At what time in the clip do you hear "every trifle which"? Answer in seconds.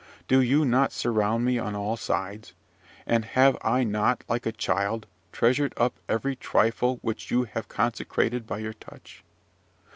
6.09-7.29